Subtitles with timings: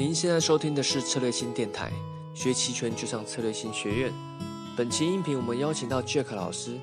[0.00, 1.92] 您现在收听的是策略星电台，
[2.32, 4.10] 学期权就上策略星学院。
[4.74, 6.80] 本期音频我们邀请到 Jack 老师，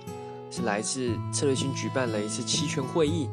[0.51, 3.27] 是来自策略星举办了一次期权会议。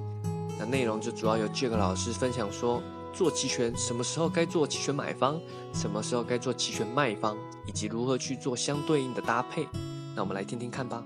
[0.59, 5.39] 那内容就主要由 Jack 老师分享说，做期权什么时候该做期权买方，
[5.75, 9.69] 什么时候该做期权卖方，以及如何去做相对应的搭配。
[10.17, 11.05] 那我们来听听看吧。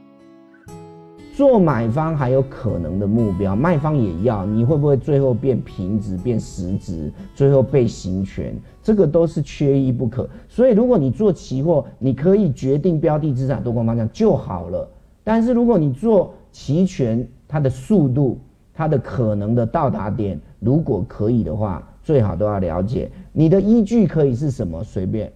[1.39, 10.29] 做买方还有可能的目标，卖方也要，你会不会最后变平值变实值，最后被行权，这个都是缺一不可。
[10.49, 14.91] 所以如果你做期货，你可以决定标的资产多空方向就好了。
[15.23, 18.37] 但是如果你做期权，它的速度，
[18.75, 25.33] 它的可能的到达点，如果可以的话，最好都要了解你的依据可以是什么，随便，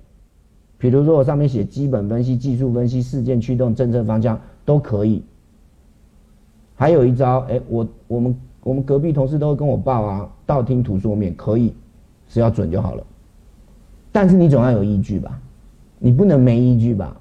[0.78, 5.22] 比如说我上面写基本分析、技术分析、事件驱动、政策方向都可以。
[6.82, 11.72] 还有一招，哎，我我们我们隔壁同事都会跟我报啊，道听途说面可以，
[12.28, 13.04] 只要准就好了。
[14.10, 15.40] 但是你总要有依据吧，
[16.00, 17.16] 你不能没依据吧，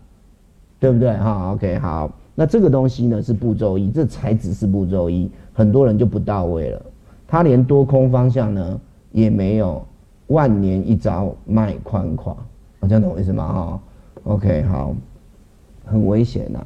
[0.79, 1.15] 对不对？
[1.15, 6.81] 哈，OK，好，那这个东西呢是步骤一，这才只是步骤一，很多人就不到位了，
[7.27, 9.85] 他连多空方向呢也没有，
[10.25, 12.35] 万年一招卖宽垮，
[12.81, 13.47] 这样懂我意思吗？
[13.47, 13.79] 哈
[14.23, 14.95] ，OK，好，
[15.85, 16.65] 很危险呐。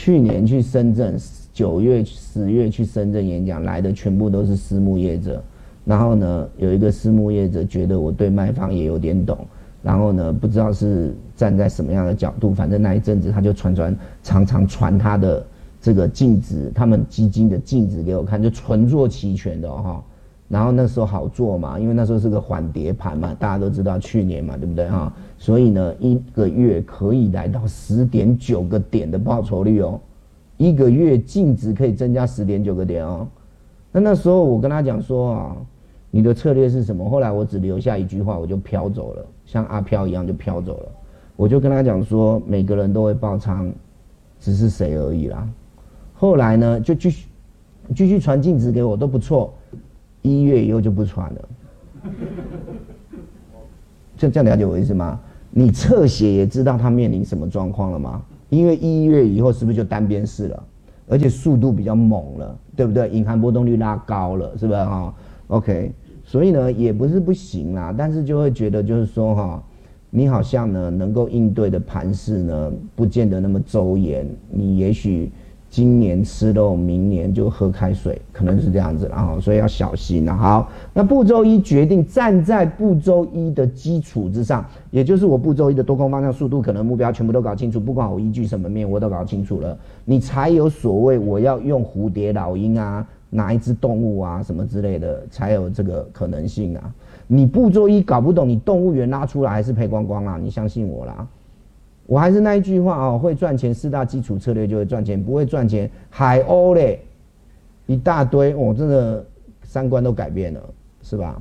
[0.00, 1.14] 去年去深圳。
[1.52, 5.42] 九月、十月去深圳演讲来的全部都是私募业者，
[5.84, 9.36] 然后呢，有一个私募业者觉得我对卖方也有点懂，
[9.82, 15.44] 然后呢，不知道是站在什么样的角度，反正那一阵子他就传传，常常传他的
[15.82, 20.02] 这个净值，他们基金的净值给我看，就纯做期权的哈，
[20.50, 25.12] 然后那时候好做嘛，因为那时候是个缓跌盘嘛，大家都知道去年嘛，对不对哈？
[25.38, 30.00] 所以呢，一个月可以来到十点九个点的报酬率哦。
[30.56, 33.28] 一个月净值可以增加十点九个点哦，
[33.92, 35.56] 那那时候我跟他讲说啊，
[36.10, 37.08] 你的策略是什么？
[37.08, 40.88] 后来我只留下一句话，我就飘走了，像阿飘一样就飘走了。
[41.36, 43.72] 我就跟他讲说，每个人都会爆仓，
[44.40, 45.48] 只是谁而已啦。
[46.12, 47.28] 后来呢，就继续
[47.94, 49.54] 继续传净值给我都不错，
[50.22, 51.48] 一月以后就不传了。
[54.16, 55.18] 这这样了解我意思吗？
[55.50, 58.22] 你侧写也知道他面临什么状况了吗？
[58.50, 60.62] 因为一月以后是不是就单边式了，
[61.08, 63.08] 而且速度比较猛了，对不对？
[63.08, 65.14] 隐含波动率拉高了，是不是哈
[65.48, 65.92] ？OK，
[66.24, 69.62] 所以呢也不是不行啦，但是就会觉得就是说哈，
[70.10, 75.30] 你好像呢能够应对的盘势呢不见得那么周延，你也许。
[75.70, 80.36] 今年吃肉，明年就喝开水，可能是这样子，然后所以要小心了。
[80.36, 96.92] 好，那步骤一决定站在步骤一的基础之上，也就是我步骤一的多空方向、速度、可能目标全部都搞清楚，不管我依据什么面，我都搞清楚了，你才有所谓我要用蝴蝶、老鹰啊，哪一只动物啊，什么之类的，才有这个可能性啊。
[97.28, 101.24] 你步骤一搞不懂，你动物园拉出来还是赔光光啦，你相信我啦。
[102.10, 107.00] 我还是那一句话哦，会赚钱四大基础策略就会赚钱，不会赚钱海鸥嘞
[107.86, 109.24] 一大堆，我真的
[109.62, 110.60] 三观都改变了，
[111.02, 111.40] 是吧？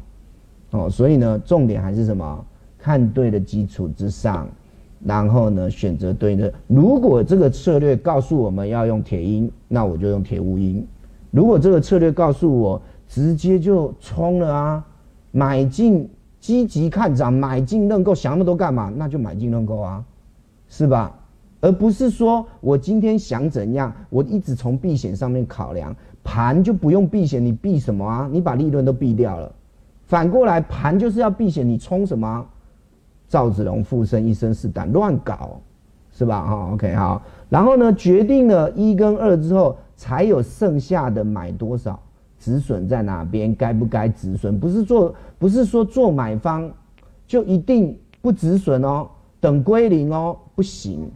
[0.70, 2.46] 哦，所以呢，重点还是什么？
[2.78, 4.48] 看对的基础之上，
[5.04, 6.54] 然后呢，选择对的。
[6.68, 10.84] 如果这个策略告诉我们要用铁鹰，那我就用铁乌鹰；
[11.32, 14.86] 如果这个策略告诉我直接就冲了啊，
[15.32, 16.08] 买进
[16.40, 18.94] 积极看涨，买进认购，想那么多干嘛？
[18.96, 20.06] 那就买进认购啊。
[20.70, 21.14] 是吧？
[21.62, 25.94] 而不是说我今天想怎样，我一直从避险上面考量，
[26.24, 28.30] 盘就不用避险，你避什么啊？
[28.32, 29.52] 你把利润都避掉了。
[30.06, 32.46] 反过来，盘就是要避险，你冲什么？
[33.28, 35.60] 赵子龙附身一身是胆，乱搞，
[36.12, 36.46] 是吧？
[36.48, 37.22] 哈，OK，好。
[37.50, 42.00] 然后呢，决定了一跟二之后，才有剩下的买多少，
[42.40, 44.58] 止损在哪边，该不该止损？
[44.58, 46.72] 不是做，不是说做买方
[47.28, 49.08] 就一定不止损哦。
[49.42, 51.10] 等归零哦，不行，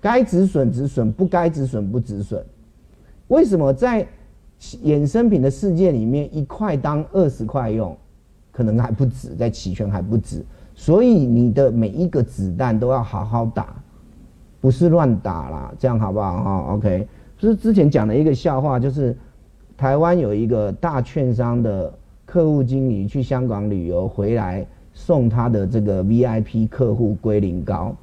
[0.00, 2.44] 该止损止损，不该止损不止损。
[3.28, 4.04] 为什么在
[4.82, 7.96] 衍生品的世界里面，一块当二十块用，
[8.50, 10.44] 可能还不止，在期权还不止。
[10.74, 13.72] 所以你的每一个子弹都要好好打，
[14.60, 17.06] 不是乱打啦，这样好不好哈？OK，
[17.38, 19.16] 就是之前讲的一个笑话，就是
[19.76, 21.94] 台湾有一个大券商的
[22.26, 24.66] 客户经理去香港旅游回来。
[24.94, 27.96] 送他的这个 VIP 客户龟苓膏，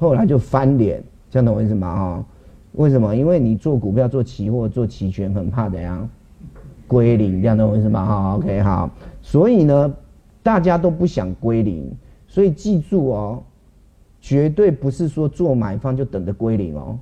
[0.00, 1.00] 后来就翻脸，
[1.30, 1.94] 这样懂我意思吗？
[1.94, 2.24] 哈，
[2.72, 3.14] 为什么？
[3.14, 6.08] 因为你做股票、做期货、做期权，很怕怎样？
[6.88, 8.06] 归零，这样懂我意思吗？
[8.06, 8.90] 哈，OK，好。
[9.20, 9.94] 所以呢，
[10.42, 11.88] 大家都不想归零，
[12.26, 13.42] 所以记住哦，
[14.22, 16.98] 绝对不是说做买方就等着归零哦。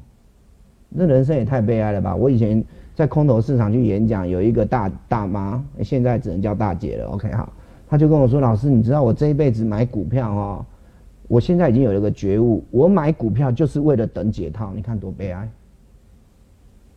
[0.89, 2.17] 那人生也太悲哀了吧！
[2.17, 7.07] 我以前在空头市场去演讲，有一个大大妈，现在只能叫大姐了。
[7.11, 7.53] OK，好。
[7.89, 10.67] 她就跟我说：“老师，你知道我这一辈子买股票哦，
[11.29, 14.73] 我现在已经有了个觉悟，我买股票就是为了等解套。
[14.75, 15.49] 你看多悲哀。”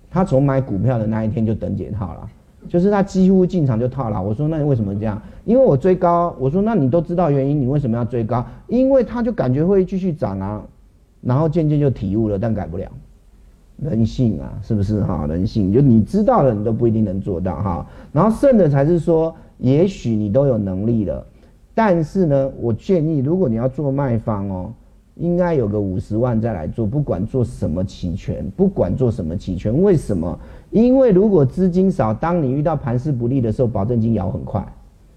[0.10, 2.30] 他从买股票的那一天就等解套了，
[2.68, 4.22] 就是他几乎进场就套了。
[4.22, 6.36] 我说：“那你为什么这样？”因为我追高。
[6.38, 10.62] 我说：“那你都知道原因，你为什么要追高？”因为他就感觉会继续涨啊，
[11.22, 12.92] 然后渐渐就体悟了，但改不了。
[13.78, 15.26] 人性啊，是不是哈？
[15.28, 17.88] 人性就你知道了，你都不一定能做到哈。
[18.12, 21.26] 然后剩的才是说，也许你都有能力了，
[21.84, 24.72] 但是呢，我建议如果你要做卖方哦，
[25.16, 30.40] 应该有个五十万再来做，不管做什么期权，不管做什么期权，为什么？
[30.70, 34.64] 因为如果资金少，当你遇到盘势不利的时候，保证金摇很快，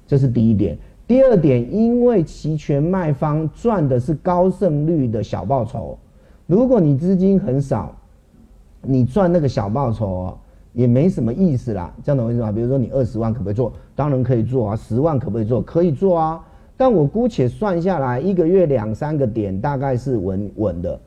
[0.06, 0.78] 这是第一点。
[1.06, 5.99] 第二点，因为期权卖方赚的是高胜率的小报酬，
[6.46, 7.94] 如果你资金很少。
[8.87, 10.38] 你赚那个小报酬哦，
[10.75, 12.52] 也没什么意思啦，这样懂我意思吗？
[12.52, 13.72] 比如说你二十万可不可以做？
[13.94, 15.62] 当然可以做啊，十万可不可以做？
[15.62, 16.44] 可以做啊。
[16.76, 20.99] 但我姑且算下来，一个月两三个点大概是稳稳的，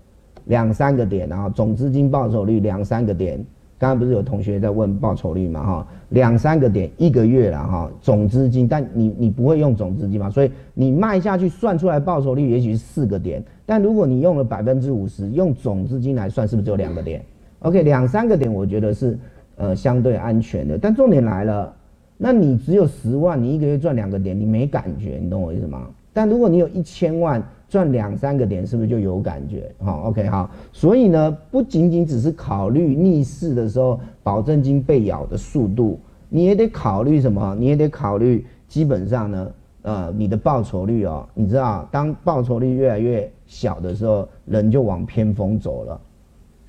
[0.46, 3.44] 两三个点啊，总资金报酬率两三个点。
[3.80, 5.64] 刚刚不是有同学在问报酬率嘛？
[5.64, 10.31] 哈，两三个点一个月了哈，总资金，但你你不会用总资金嘛？
[10.31, 17.22] 所以你卖下去算出来报酬率也许是四个点，但如果你用了百分之五十，用总资金来算，是不是只有两个点
[17.60, 19.16] ？OK，两三个点我觉得是
[19.58, 21.72] 呃相对安全的，但重点来了，
[22.18, 25.88] 那你只有十万，你一个月赚两个点，你没感觉，你懂我意思吗？
[26.12, 29.72] 但如果你有一千万赚两三个点，是不是就有感觉？
[29.80, 37.56] 好，OK，好，所以呢，不仅仅只是考虑逆势的时候保证金被咬的速度，你也得考虑什么？
[37.60, 39.52] 你也得考虑基本上呢，
[39.84, 46.02] 呃，你的报酬率哦，你知道，当报酬率越来越小的时候，人就往偏锋走了。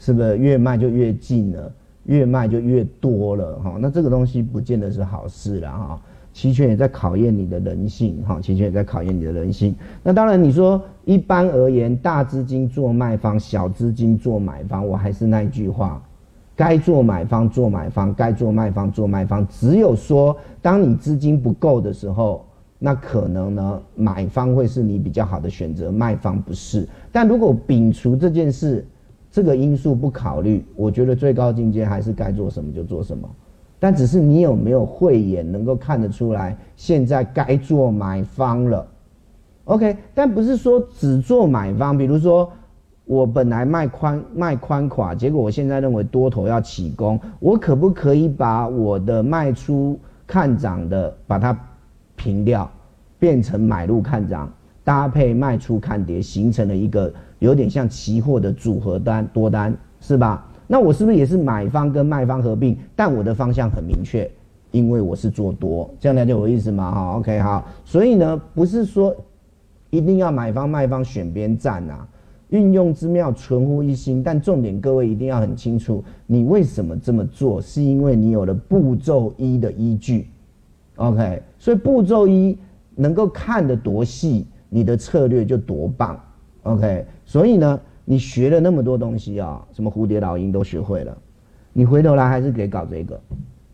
[0.01, 1.73] 是不是越卖就越近了，
[2.09, 3.77] 越卖就越多了哈？
[3.79, 6.01] 那这个东西不见得是好事了哈。
[6.33, 9.75] 期权也在考验你的人性哈，期权也在考验你的人性。
[10.03, 16.03] 那当然你说一般而言，大资金做卖方，小资金做买方，我还是那句话，
[16.57, 19.47] 该做买方做买方，该做卖方做卖方。
[19.49, 22.43] 只有说当你资金不够的时候，
[22.79, 26.89] 那可能呢买方会是你比较好的选择，卖方不是。
[27.13, 28.87] 但如果摒除这件事，
[29.31, 33.29] 这个因素不考虑，我觉得最高境界还是该做什么就做什么，
[33.79, 38.87] 但只是你有没有慧眼能够看得出来，现在该做买方了
[39.65, 39.97] ，OK？
[40.15, 42.51] 但不是说只做买方，比如说
[43.05, 51.57] 我本来卖宽卖宽垮，结果我现在认为多头要起攻，我可不可以把我的卖出看涨的把它
[52.17, 52.69] 平掉，
[53.19, 54.51] 变成买入看涨，
[54.83, 57.13] 搭配卖出看跌，形成了一个。
[57.39, 60.47] 有点像期货的组合单多单是吧？
[60.67, 62.77] 那我是不是也是买方跟卖方合并？
[62.95, 64.31] 但我的方向很明确，
[64.71, 66.93] 因为我是做多，这样了解我意思吗？
[66.93, 67.67] 哈，OK，好。
[67.85, 69.17] 所以呢，不是说
[69.91, 72.07] 一定要买方卖方选边站呐，
[72.51, 74.23] 运用之妙，存乎一心。
[74.23, 80.29] 但重点，各位一定要很清楚，你为什么这么做，是因为你有了步骤一的依据。
[80.97, 82.59] OK，所以步骤一
[82.95, 86.21] 能够看得多细，你的策略就多棒。
[86.73, 87.07] OK。
[87.25, 91.17] 所以呢，你学了那么多东西啊，什么蝴蝶老鹰都学会了，
[91.73, 93.21] 你回头来还是得搞这个，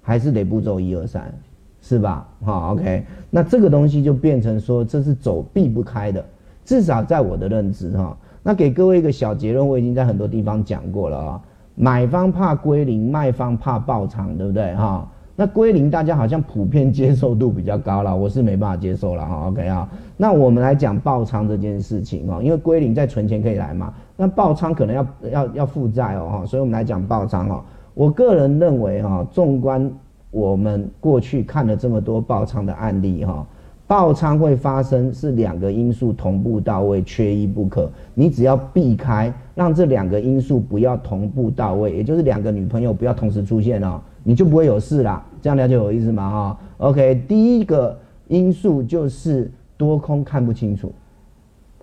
[0.03, 1.33] 还是得步骤一二三，
[1.81, 2.29] 是吧？
[2.45, 6.25] 好，OK，那这个东西就变成说这是走避不开的，
[6.65, 8.17] 至少在我的认知哈。
[8.43, 11.43] 那给各位一个小结论，我已经在很多地方讲过了啊，
[11.75, 15.11] 买方怕归零，卖方怕爆仓，对不对哈？
[15.37, 19.49] 那归零，大家好像普遍接受度比较高了，我是没办法接受了哈。
[19.49, 27.61] OK 啊，那我们来讲爆仓这件事情哦，因为归零再存钱可以来嘛，那爆仓可能要要要负债哦哈，所以我们来讲爆仓哦。
[27.95, 29.91] 我个人认为哈，纵观
[30.31, 33.45] 我们过去看了这么多爆仓的案例哈，
[33.89, 37.91] 爆仓会发生是两个因素同步到位，缺一不可。
[38.15, 44.01] 你只要避开，让这两个因素不要同步到位，也就是两个女朋友不要同时出现哦。
[44.25, 46.31] 你就不会有事啦，这样了解我意思吗？
[46.31, 50.91] 哈，OK，第一个因素就是多空看不清楚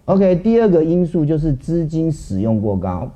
[0.06, 3.10] ，OK，第二个因素就是资金使用过高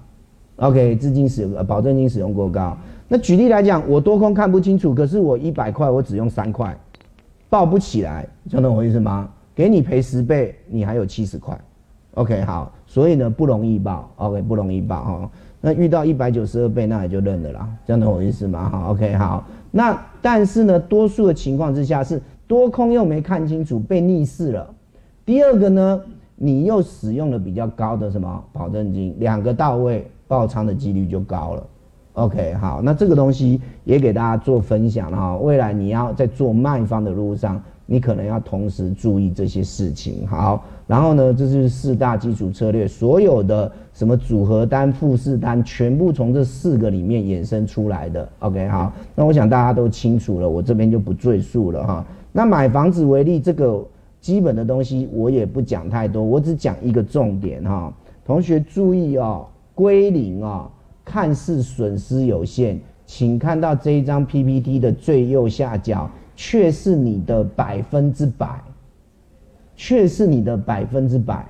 [0.58, 2.77] ，OK，资金使呃保证金使用过高。
[3.08, 6.77] 那举例来讲，我多空看不清楚，可是我一百块我只用三块，
[7.50, 9.29] 报不起来，这样懂我意思吗？
[9.55, 11.60] 给你赔十倍，你还有七十块
[12.15, 15.32] ，OK，好，所以呢不容易报，OK，不容易报哈。
[15.65, 18.69] 那遇到一百九十二倍，那也就认了啦，这样懂我意思吗？
[18.69, 19.43] 好，OK，好。
[19.72, 24.69] 那但是呢，多数的情况之下是多空又没看清楚，被逆势了。
[25.25, 26.00] 第二个呢，
[26.36, 31.63] 你又使用了比较高的什么保证金，两个到位，爆仓的几率就高了。
[32.13, 35.36] OK，好，那这个东西也给大家做分享了哈。
[35.38, 40.25] 未来你要在做卖方的路上，你可能要同时注意这些事情。
[40.27, 48.27] 好，然后呢，这就是四大基础策略，所有的什么组合单、复式单，全部从这四个里面衍生出来的。
[48.39, 52.06] OK，好，那我想大家都清楚了，我这边就不赘述了哈。
[52.32, 53.86] 那买房子为例，这个
[54.20, 57.94] 基本的东西我也不讲太多，我只讲一个重点哈。
[58.25, 60.70] 同学注意哦，归零哦，
[61.06, 68.62] 看似损失有限，请看到这一张 PPT 的最右下角，却是你的百分之百，
[69.75, 71.46] 却是你的百分之百。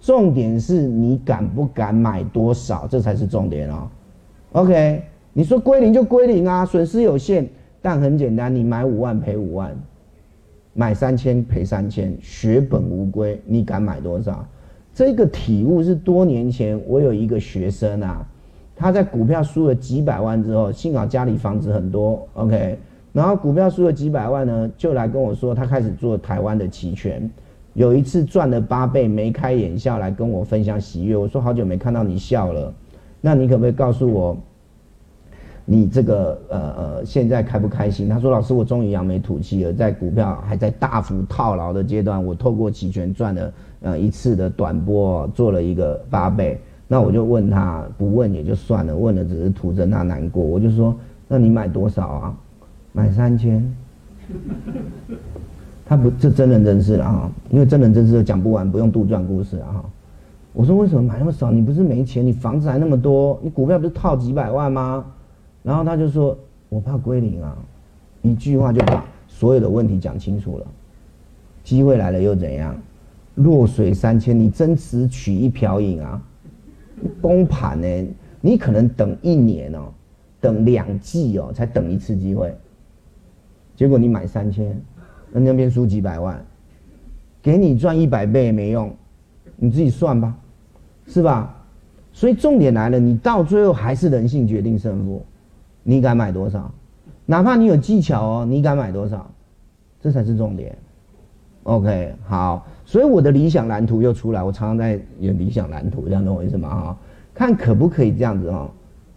[0.00, 3.88] 重点是你敢不敢买多少，这才是重点哦。
[4.52, 7.48] OK，你说归零就归零啊，损失有限，
[7.82, 9.76] 但很简单，你买五万赔五万。
[10.72, 14.46] 买三千赔三千，血本无归，你敢买多少？
[14.94, 18.26] 这个体悟是多年前我有一个学生啊，
[18.76, 22.78] 他在股票输了几百万之后，幸好家里房子很多，OK，
[23.12, 27.30] 然后股票输了几百万呢，就来跟我说他开始做台湾的期权，
[27.74, 31.16] 有一次赚了八倍，眉开眼笑来跟我分享喜悦。
[31.16, 32.72] 我说好久没看到你笑了，
[33.20, 34.36] 那你可不可以告诉我？
[35.66, 38.08] 你这个呃呃，现在开不开心？
[38.08, 43.52] 他说：“老师，我终于扬眉吐气了，在股票还在大幅套牢的阶段，我透过期权赚了
[43.82, 46.60] 呃一次的短波，做了一个八倍。
[46.88, 50.42] 那我就问他，不问也就算了，问了只是徒增他难过。
[50.42, 50.92] 我就说：
[51.28, 52.36] 那你买多少啊？
[52.92, 53.62] 买三千。
[55.86, 59.84] 他不，这真人真事了哈，因为真人真事讲不完，不用杜撰故事啊。
[60.52, 61.50] 我说为什么买那么少？
[61.50, 62.24] 你不是没钱？
[62.24, 63.38] 你房子还那么多？
[63.42, 65.04] 你股票不是套几百万吗？”
[65.62, 66.36] 然后他就说
[66.68, 67.56] ：“我怕归零啊！”
[68.22, 70.66] 一句话就把所有的问题讲清楚了。
[71.62, 72.76] 机会来了又怎样？
[73.34, 76.20] 弱水三千，你真只取一瓢饮啊！
[77.20, 78.08] 崩盘呢？
[78.40, 79.80] 你可能等一年哦，
[80.40, 82.54] 等两季哦，才等一次机会。
[83.80, 84.78] 结果你买三千，
[85.32, 86.38] 那那边输几百万，
[87.40, 88.94] 给你赚一百倍也没用，
[89.56, 90.36] 你自己算吧，
[91.06, 91.56] 是吧？
[92.12, 95.24] 所以重点来了，你到最后还是人性决定胜负。
[95.82, 96.70] 你敢买多少？
[97.24, 99.30] 哪怕你有技巧哦，你敢买多少？
[99.98, 100.76] 这才是重点。
[101.62, 104.42] OK，好，所以我的理想蓝图又出来。
[104.42, 106.68] 我常常在有理想蓝图，这样懂我意思吗？
[106.68, 106.98] 哈，
[107.32, 108.70] 看可不可以这样子哈？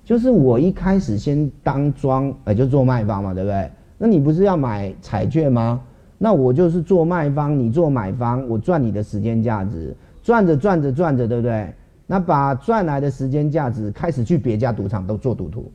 [0.05, 3.69] 就是我一开始先当庄，哎，就做卖方嘛，对不对？
[4.03, 5.79] 那你不是要买彩券吗？
[6.17, 11.73] 那我就是做卖方，你做买方，我赚你的时间价值，赚着赚着赚着，对不对？
[12.05, 15.71] 那把赚来的时间价值开始去别家赌场都做赌徒。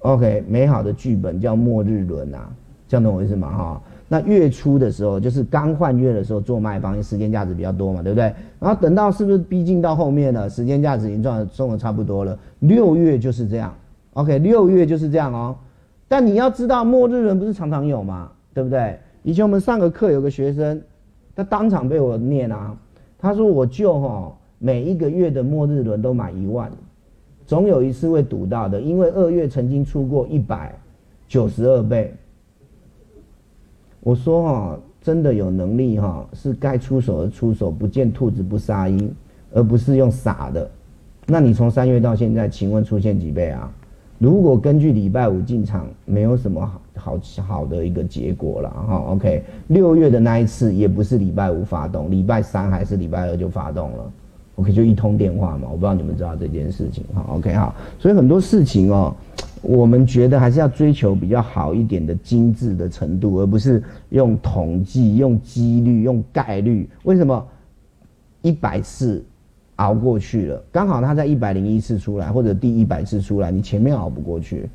[0.00, 2.50] OK，美好的剧本叫末日轮啊，
[2.88, 3.56] 这样懂我意思吗？
[3.56, 8.34] 哈，那月初的时候就是刚换月的时候做卖方，时间价值比较多嘛，对不对？
[8.58, 13.72] 然后等到是不是逼近到后面了，时间价值已经赚赚的差不多了，六月就是这样。
[14.14, 15.54] OK，六月就是这样哦。
[16.08, 18.30] 但你要知道，末日轮不是常常有吗？
[18.54, 18.98] 对不对？
[19.22, 20.80] 以前我们上个课有个学生，
[21.34, 22.76] 他当场被我念啊，
[23.18, 26.70] 他说我就哈每一个月的末日轮都买一万。
[27.44, 30.74] 总有一次会赌到的，因为二月曾经出过一百
[31.28, 32.14] 九十二倍。
[34.00, 39.12] 我说哈，真的有能力哈，是该出手的出手，不见兔子不撒鹰，
[39.52, 40.70] 而不是用傻的。
[41.26, 43.72] 那你从三月到现在，请问出现几倍啊？
[44.18, 48.96] 如果根据礼拜五进场，没有什么好好好的一个结果了哈。
[49.08, 54.12] OK，六月的那一次也不是礼拜五发动，礼拜三还是礼拜二就发动了。
[54.56, 57.26] OK，就一通电话嘛，我不知道你们知道这件事情哈。
[57.28, 59.14] OK，好，所以很多事情哦，
[59.60, 66.88] 我们觉得还是要追求比较好一点的精致的程度，而不是用统计、用几率、用概率。
[67.02, 67.46] 为什么
[68.40, 69.22] 一百次
[69.76, 74.68] 熬过去了，刚好他在一百零一次出来，或者第一百次出来，你前面熬不过去。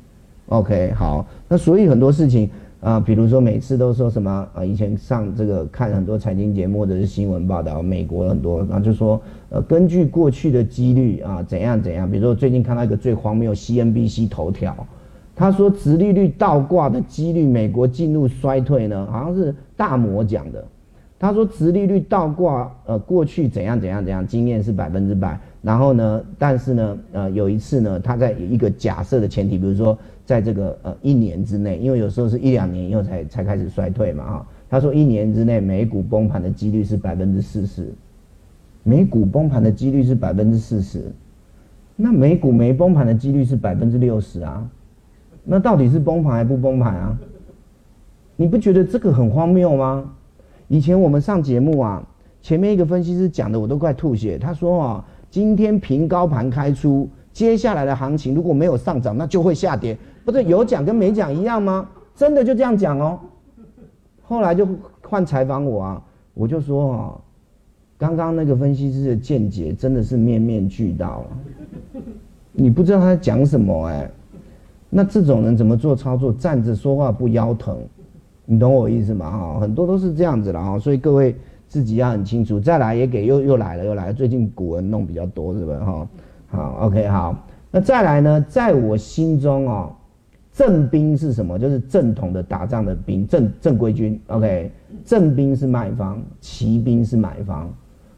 [0.46, 2.50] OK，好，那所以很多事情。
[2.82, 4.64] 啊，比如说每次都说什么啊？
[4.64, 12.10] 以前上这个看很多财经节目或者是新闻报道，美国很多，然后就说，呃，根据过去的几率啊，怎样怎样。
[12.10, 14.74] 比如说最近看到一个最荒谬，CNBC 头条，
[15.36, 20.64] 他说，直利率倒挂的几率，美国进入衰退呢，好像是大摩讲的。
[21.22, 25.38] 他说，殖利率倒挂，呃，过去怎样怎样怎样，经验是百分之百。
[25.62, 29.96] 然后呢，但是呢，呃，有一次呢，他在一个假设的前提，比如说。
[30.24, 34.46] 在这个呃一年之内，因为有时候是一两年以后才才开始衰退嘛哈。
[34.70, 37.92] 他说一年之内美股崩盘的几率是百分之四十，
[38.84, 41.10] 美股崩盘的几率是百分之四十，
[41.96, 44.70] 那美股没崩盘的几率是百分之六十啊。
[45.44, 47.18] 那到底是崩盘还不崩盘啊？
[48.36, 50.08] 你不觉得这个很荒谬吗？
[50.72, 52.02] 以前我们上节目啊，
[52.40, 54.38] 前面一个分析师讲的我都快吐血。
[54.38, 59.94] 他说啊，今天平高盘开出，接下来的行情如果没有上涨，那就会下跌。
[60.24, 61.86] 不是有讲跟没讲一样吗？
[62.16, 63.20] 真的就这样讲哦。
[64.22, 64.66] 后来就
[65.02, 66.02] 换采访我啊，
[66.32, 67.20] 我就说啊，
[67.98, 72.02] 刚刚那个分析师的见解真的是面面俱到了，
[72.50, 74.10] 你不知道他在讲什么哎，
[74.88, 76.32] 那这种人怎么做操作？
[76.32, 77.76] 站着说话不腰疼，
[78.44, 79.30] 你懂我意思吗？
[79.30, 81.34] 哈，很多都是这样子的哈，所以各位
[81.68, 82.58] 自己要很清楚。
[82.58, 86.08] 再来也给又又来了又来了，最近古文弄比较多是不是哈？
[86.48, 89.92] 好，OK 好，那再来呢，在我心中哦。
[90.54, 91.58] 正兵是什么？
[91.58, 94.20] 就是正统的打仗的兵，正正规军。
[94.26, 94.70] OK，
[95.02, 97.72] 正兵是卖方，骑兵是买方。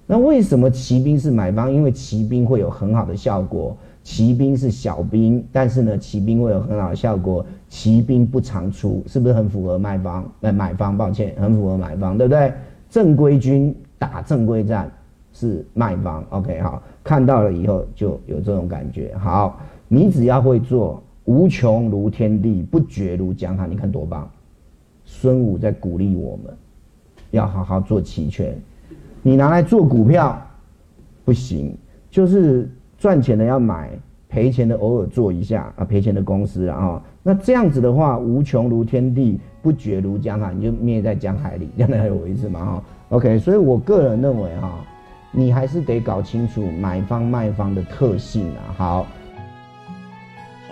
[0.04, 1.72] 那为什么骑兵是买方？
[1.72, 3.76] 因为骑兵会有很好的效果。
[4.04, 7.44] 骑兵是小兵，但是呢，骑兵会有很好的效果。
[7.68, 10.24] 骑兵不常出，是不是很符合卖方？
[10.42, 12.52] 呃，买方，抱歉，很符合买方，对不对？
[12.88, 14.88] 正规军打正规战
[15.32, 16.24] 是卖方。
[16.28, 19.16] OK，好，看到了以后就有这种感觉。
[19.16, 19.58] 好，
[19.88, 21.02] 你只要会做。
[21.26, 23.66] 无穷如天地，不绝如江海。
[23.66, 24.30] 你看多棒！
[25.06, 26.54] 孙武在鼓励我们，
[27.30, 28.54] 要好好做期权。
[29.22, 30.38] 你拿来做股票
[31.24, 31.74] 不行，
[32.10, 32.70] 就是
[33.04, 33.90] 赚钱的要买，
[34.30, 37.02] 赔钱的偶尔做一下啊，赔钱的公司啊。
[37.22, 42.64] 那这样子的话，无穷如天地，不绝如江海，你就灭在江海里， 这样才有意思嘛？
[42.64, 43.38] 哈，OK。
[43.38, 44.82] 所以我个人认为哈，
[45.32, 48.72] 你还是得搞清楚买方卖方的特性啊。
[48.74, 49.06] 好。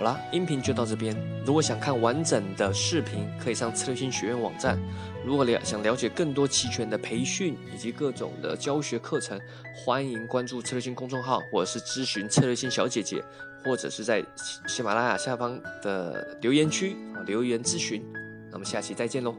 [0.02, 1.16] 好啦，音频就到这边。
[1.46, 4.76] 如果想看完整的视频，可以上策略性学院网站。
[5.24, 9.40] 如果了想了解更多齐全的培训以及各种的教学课程，
[9.72, 13.22] 欢迎关注策略性公众号，或者是咨询策略性小姐姐，
[13.64, 14.20] 或者是在
[14.66, 18.04] 喜马拉雅下方的留言区留言咨询。
[18.50, 19.36] 那么下期再见喽。